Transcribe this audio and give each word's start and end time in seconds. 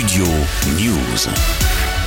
Studio 0.00 0.24
News. 0.78 1.99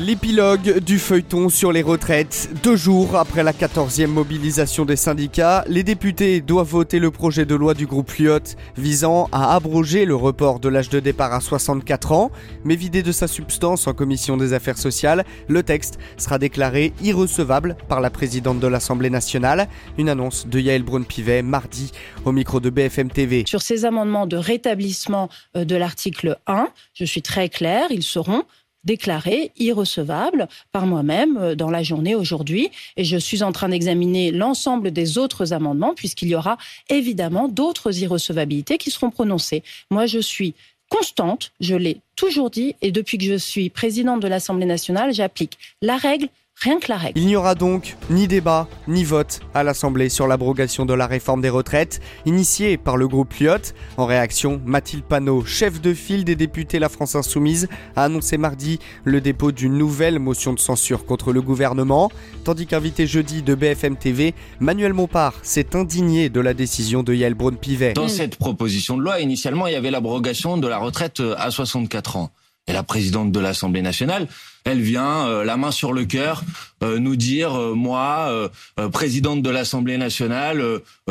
L'épilogue 0.00 0.78
du 0.78 0.96
feuilleton 0.96 1.48
sur 1.48 1.72
les 1.72 1.82
retraites. 1.82 2.50
Deux 2.62 2.76
jours 2.76 3.16
après 3.16 3.42
la 3.42 3.52
14e 3.52 4.06
mobilisation 4.06 4.84
des 4.84 4.94
syndicats, 4.94 5.64
les 5.66 5.82
députés 5.82 6.40
doivent 6.40 6.68
voter 6.68 7.00
le 7.00 7.10
projet 7.10 7.44
de 7.44 7.56
loi 7.56 7.74
du 7.74 7.84
groupe 7.84 8.12
Lyot 8.12 8.54
visant 8.76 9.28
à 9.32 9.56
abroger 9.56 10.04
le 10.04 10.14
report 10.14 10.60
de 10.60 10.68
l'âge 10.68 10.88
de 10.88 11.00
départ 11.00 11.32
à 11.32 11.40
64 11.40 12.12
ans. 12.12 12.30
Mais 12.62 12.76
vidé 12.76 13.02
de 13.02 13.10
sa 13.10 13.26
substance 13.26 13.88
en 13.88 13.92
commission 13.92 14.36
des 14.36 14.52
affaires 14.52 14.78
sociales, 14.78 15.24
le 15.48 15.64
texte 15.64 15.98
sera 16.16 16.38
déclaré 16.38 16.92
irrecevable 17.02 17.76
par 17.88 18.00
la 18.00 18.10
présidente 18.10 18.60
de 18.60 18.68
l'Assemblée 18.68 19.10
nationale. 19.10 19.66
Une 19.98 20.08
annonce 20.08 20.46
de 20.46 20.60
Yael 20.60 20.84
Braun-Pivet 20.84 21.42
mardi 21.42 21.90
au 22.24 22.30
micro 22.30 22.60
de 22.60 22.70
BFM 22.70 23.10
TV. 23.10 23.42
Sur 23.48 23.62
ces 23.62 23.84
amendements 23.84 24.28
de 24.28 24.36
rétablissement 24.36 25.28
euh, 25.56 25.64
de 25.64 25.74
l'article 25.74 26.38
1, 26.46 26.68
je 26.94 27.04
suis 27.04 27.22
très 27.22 27.48
clair, 27.48 27.88
ils 27.90 28.04
seront 28.04 28.44
déclaré 28.88 29.52
irrecevable 29.58 30.48
par 30.72 30.86
moi-même 30.86 31.36
euh, 31.36 31.54
dans 31.54 31.70
la 31.70 31.82
journée 31.82 32.14
aujourd'hui. 32.14 32.70
Et 32.96 33.04
je 33.04 33.18
suis 33.18 33.42
en 33.42 33.52
train 33.52 33.68
d'examiner 33.68 34.32
l'ensemble 34.32 34.90
des 34.90 35.18
autres 35.18 35.52
amendements 35.52 35.94
puisqu'il 35.94 36.28
y 36.28 36.34
aura 36.34 36.56
évidemment 36.88 37.48
d'autres 37.48 37.98
irrecevabilités 37.98 38.78
qui 38.78 38.90
seront 38.90 39.10
prononcées. 39.10 39.62
Moi, 39.90 40.06
je 40.06 40.18
suis 40.18 40.54
constante, 40.88 41.52
je 41.60 41.74
l'ai 41.74 41.98
toujours 42.16 42.48
dit, 42.48 42.74
et 42.80 42.90
depuis 42.90 43.18
que 43.18 43.24
je 43.24 43.36
suis 43.36 43.68
présidente 43.68 44.20
de 44.20 44.28
l'Assemblée 44.28 44.64
nationale, 44.64 45.12
j'applique 45.12 45.58
la 45.82 45.98
règle 45.98 46.28
Rien 46.60 46.80
que 46.80 46.88
la 46.88 46.96
règle. 46.96 47.20
Il 47.20 47.26
n'y 47.26 47.36
aura 47.36 47.54
donc 47.54 47.96
ni 48.10 48.26
débat 48.26 48.66
ni 48.88 49.04
vote 49.04 49.38
à 49.54 49.62
l'Assemblée 49.62 50.08
sur 50.08 50.26
l'abrogation 50.26 50.84
de 50.86 50.92
la 50.92 51.06
réforme 51.06 51.40
des 51.40 51.50
retraites, 51.50 52.00
initiée 52.26 52.76
par 52.76 52.96
le 52.96 53.06
groupe 53.06 53.32
Lyot. 53.34 53.72
En 53.96 54.06
réaction, 54.06 54.60
Mathilde 54.64 55.04
Panot, 55.04 55.44
chef 55.44 55.80
de 55.80 55.94
file 55.94 56.24
des 56.24 56.34
députés 56.34 56.80
La 56.80 56.88
France 56.88 57.14
Insoumise, 57.14 57.68
a 57.94 58.04
annoncé 58.04 58.38
mardi 58.38 58.80
le 59.04 59.20
dépôt 59.20 59.52
d'une 59.52 59.78
nouvelle 59.78 60.18
motion 60.18 60.52
de 60.52 60.58
censure 60.58 61.06
contre 61.06 61.32
le 61.32 61.42
gouvernement, 61.42 62.10
tandis 62.42 62.66
qu'invité 62.66 63.06
jeudi 63.06 63.42
de 63.42 63.54
BFM 63.54 63.96
TV, 63.96 64.34
Manuel 64.58 64.94
Montpart 64.94 65.34
s'est 65.44 65.76
indigné 65.76 66.28
de 66.28 66.40
la 66.40 66.54
décision 66.54 67.04
de 67.04 67.14
Yael 67.14 67.34
Braun-Pivet. 67.34 67.92
Dans 67.92 68.08
cette 68.08 68.34
proposition 68.34 68.96
de 68.96 69.02
loi, 69.02 69.20
initialement, 69.20 69.68
il 69.68 69.74
y 69.74 69.76
avait 69.76 69.92
l'abrogation 69.92 70.56
de 70.56 70.66
la 70.66 70.78
retraite 70.78 71.22
à 71.36 71.52
64 71.52 72.16
ans. 72.16 72.30
Et 72.68 72.72
la 72.72 72.82
présidente 72.82 73.32
de 73.32 73.40
l'Assemblée 73.40 73.82
nationale, 73.82 74.28
elle 74.64 74.80
vient, 74.80 75.26
euh, 75.26 75.44
la 75.44 75.56
main 75.56 75.70
sur 75.70 75.92
le 75.92 76.04
cœur, 76.04 76.44
euh, 76.82 76.98
nous 76.98 77.16
dire, 77.16 77.58
euh, 77.58 77.74
moi, 77.74 78.50
présidente 78.92 79.42
de 79.42 79.50
l'Assemblée 79.50 79.96
nationale, 79.96 80.62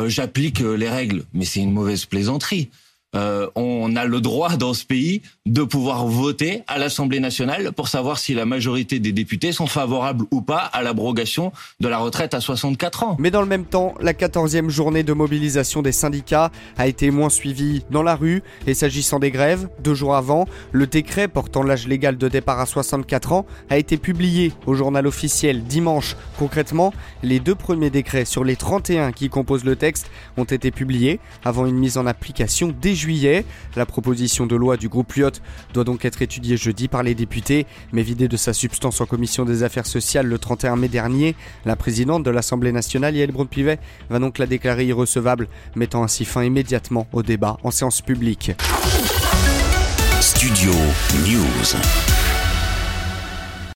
j'applique 0.06 0.60
les 0.60 0.88
règles. 0.88 1.24
Mais 1.34 1.44
c'est 1.44 1.60
une 1.60 1.72
mauvaise 1.72 2.04
plaisanterie. 2.04 2.70
Euh, 3.14 3.48
on 3.54 3.96
a 3.96 4.04
le 4.04 4.20
droit 4.20 4.56
dans 4.56 4.74
ce 4.74 4.84
pays 4.84 5.22
de 5.46 5.62
pouvoir 5.62 6.06
voter 6.06 6.62
à 6.66 6.78
l'Assemblée 6.78 7.20
nationale 7.20 7.72
pour 7.72 7.88
savoir 7.88 8.18
si 8.18 8.34
la 8.34 8.44
majorité 8.44 8.98
des 8.98 9.12
députés 9.12 9.52
sont 9.52 9.66
favorables 9.66 10.26
ou 10.30 10.42
pas 10.42 10.58
à 10.58 10.82
l'abrogation 10.82 11.50
de 11.80 11.88
la 11.88 11.98
retraite 11.98 12.34
à 12.34 12.40
64 12.40 13.04
ans. 13.04 13.16
Mais 13.18 13.30
dans 13.30 13.40
le 13.40 13.46
même 13.46 13.64
temps, 13.64 13.94
la 13.98 14.12
14e 14.12 14.68
journée 14.68 15.04
de 15.04 15.14
mobilisation 15.14 15.80
des 15.80 15.92
syndicats 15.92 16.50
a 16.76 16.86
été 16.86 17.10
moins 17.10 17.30
suivie 17.30 17.82
dans 17.90 18.02
la 18.02 18.14
rue 18.14 18.42
et 18.66 18.74
s'agissant 18.74 19.18
des 19.18 19.30
grèves, 19.30 19.68
deux 19.82 19.94
jours 19.94 20.14
avant, 20.14 20.46
le 20.72 20.86
décret 20.86 21.28
portant 21.28 21.62
l'âge 21.62 21.88
légal 21.88 22.18
de 22.18 22.28
départ 22.28 22.60
à 22.60 22.66
64 22.66 23.32
ans 23.32 23.46
a 23.70 23.78
été 23.78 23.96
publié 23.96 24.52
au 24.66 24.74
journal 24.74 25.06
officiel 25.06 25.64
dimanche. 25.64 26.14
Concrètement, 26.38 26.92
les 27.22 27.40
deux 27.40 27.54
premiers 27.54 27.90
décrets 27.90 28.26
sur 28.26 28.44
les 28.44 28.56
31 28.56 29.12
qui 29.12 29.30
composent 29.30 29.64
le 29.64 29.76
texte 29.76 30.10
ont 30.36 30.44
été 30.44 30.70
publiés 30.70 31.20
avant 31.42 31.64
une 31.64 31.78
mise 31.78 31.96
en 31.96 32.06
application 32.06 32.74
dès 32.78 32.97
juillet. 32.98 33.44
La 33.76 33.86
proposition 33.86 34.46
de 34.46 34.56
loi 34.56 34.76
du 34.76 34.88
groupe 34.88 35.12
Lyot 35.14 35.30
doit 35.72 35.84
donc 35.84 36.04
être 36.04 36.20
étudiée 36.20 36.56
jeudi 36.56 36.88
par 36.88 37.02
les 37.02 37.14
députés, 37.14 37.66
mais 37.92 38.02
vidée 38.02 38.28
de 38.28 38.36
sa 38.36 38.52
substance 38.52 39.00
en 39.00 39.06
commission 39.06 39.44
des 39.44 39.62
affaires 39.62 39.86
sociales 39.86 40.26
le 40.26 40.38
31 40.38 40.76
mai 40.76 40.88
dernier. 40.88 41.34
La 41.64 41.76
présidente 41.76 42.22
de 42.22 42.30
l'Assemblée 42.30 42.72
nationale, 42.72 43.16
Yael 43.16 43.32
Braun-Pivet, 43.32 43.78
va 44.10 44.18
donc 44.18 44.38
la 44.38 44.46
déclarer 44.46 44.84
irrecevable, 44.84 45.48
mettant 45.76 46.02
ainsi 46.02 46.24
fin 46.24 46.44
immédiatement 46.44 47.06
au 47.12 47.22
débat 47.22 47.56
en 47.62 47.70
séance 47.70 48.02
publique. 48.02 48.52